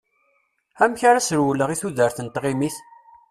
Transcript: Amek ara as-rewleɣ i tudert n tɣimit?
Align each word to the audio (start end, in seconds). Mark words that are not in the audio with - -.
Amek 0.83 1.01
ara 1.09 1.19
as-rewleɣ 1.21 1.69
i 1.71 1.77
tudert 1.81 2.17
n 2.21 2.27
tɣimit? 2.27 2.77